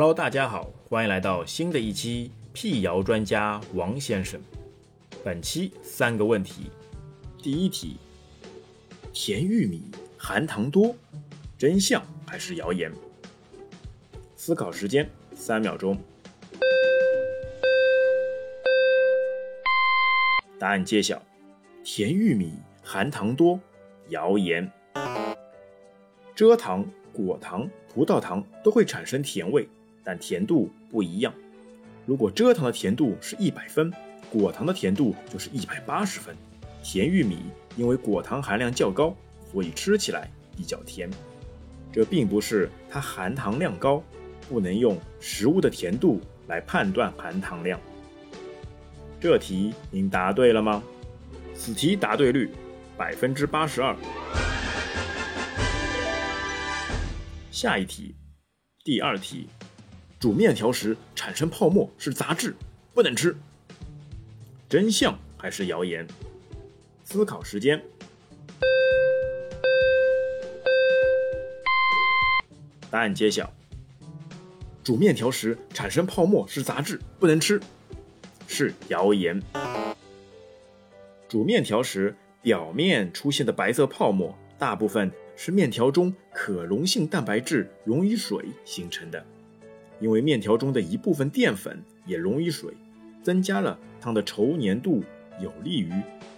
[0.00, 4.40] Hello，大家好，欢迎来到新的一期辟谣专家王先生。
[5.24, 6.70] 本期三个问题，
[7.42, 7.96] 第一题：
[9.12, 9.82] 甜玉米
[10.16, 10.94] 含糖多，
[11.58, 12.92] 真相还是谣言？
[14.36, 15.98] 思考时间三秒钟。
[20.60, 21.20] 答案揭晓：
[21.82, 22.52] 甜玉米
[22.84, 23.58] 含糖多，
[24.10, 24.70] 谣言。
[26.36, 29.68] 蔗糖、果糖、葡萄糖都会产生甜味。
[30.08, 31.34] 但甜度不一样。
[32.06, 33.92] 如果蔗糖的甜度是一百分，
[34.30, 36.34] 果糖的甜度就是一百八十分。
[36.82, 37.40] 甜玉米
[37.76, 39.14] 因为果糖含量较高，
[39.52, 41.10] 所以吃起来比较甜。
[41.92, 44.02] 这并不是它含糖量高，
[44.48, 47.78] 不能用食物的甜度来判断含糖量。
[49.20, 50.82] 这题您答对了吗？
[51.54, 52.50] 此题答对率
[52.96, 53.94] 百分之八十二。
[57.50, 58.14] 下一题，
[58.82, 59.50] 第二题。
[60.20, 62.52] 煮面条时产生泡沫是杂质，
[62.92, 63.36] 不能吃。
[64.68, 66.04] 真相还是谣言？
[67.04, 67.80] 思考时间。
[72.90, 73.52] 答案揭晓：
[74.82, 77.60] 煮面条时产生泡沫是杂质，不能吃，
[78.48, 79.40] 是谣言。
[81.28, 89.24] 煮面条时表面出现的白色泡沫，大部分是面条中可溶性蛋白质溶于水形成的。
[90.00, 92.72] 因为面条中的一部分淀粉也溶于水，
[93.22, 95.02] 增加了汤的稠粘度，
[95.40, 95.92] 有利于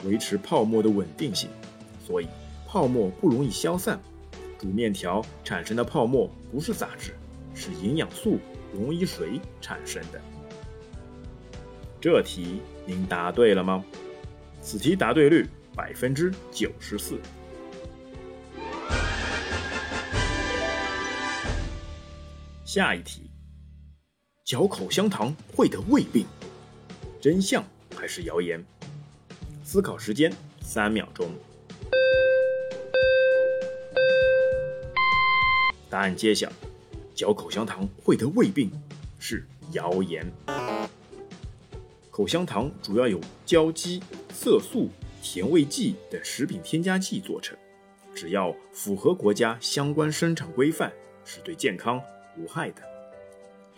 [0.05, 1.51] 维持泡沫的稳定性，
[2.07, 2.29] 所以
[2.67, 4.01] 泡沫不容易消散。
[4.59, 7.13] 煮面条产生的泡沫不是杂质，
[7.55, 8.39] 是营养素
[8.75, 10.21] 溶于水产生的。
[12.01, 13.85] 这题您答对了吗？
[14.63, 17.19] 此题答对率百分之九十四。
[22.65, 23.31] 下一题。
[24.51, 26.27] 嚼口香糖会得胃病，
[27.21, 28.61] 真相还是谣言？
[29.63, 31.31] 思考时间三秒钟。
[35.89, 36.51] 答案揭晓：
[37.15, 38.73] 嚼口香糖会得胃病
[39.21, 40.29] 是谣言。
[42.11, 44.03] 口香糖主要由胶基、
[44.35, 44.89] 色素、
[45.23, 47.57] 甜味剂等食品添加剂做成，
[48.17, 50.93] 只要符合国家相关生产规范，
[51.25, 52.03] 是对健康
[52.37, 52.83] 无害的。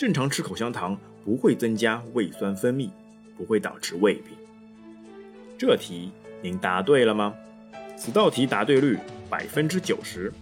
[0.02, 2.90] 正常吃口香糖不会增加胃酸分泌，
[3.36, 4.36] 不会导致胃病。
[5.56, 7.32] 这题您答对了吗？
[7.96, 8.98] 此道题答对率
[9.30, 10.32] 百分之九十。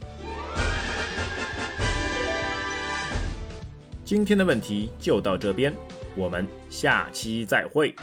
[4.02, 5.74] 今天的问题就到这边，
[6.16, 7.94] 我们下期再会。